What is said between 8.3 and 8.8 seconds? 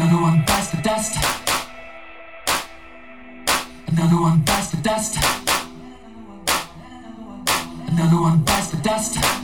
bites the